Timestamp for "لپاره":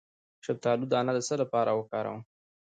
1.41-1.71